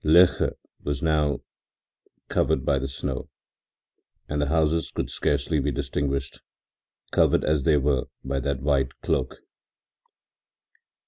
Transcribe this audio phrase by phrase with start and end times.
[0.03, 0.51] Loeche
[0.83, 1.43] was now also
[2.27, 3.29] covered by the snow
[4.27, 6.41] and the houses could scarcely be distinguished,
[7.11, 9.41] covered as they were by that white cloak.